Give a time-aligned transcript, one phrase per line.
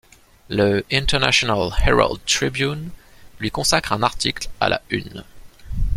[0.49, 2.89] Le International Herald Tribune
[3.39, 5.23] lui consacre un article à la Une.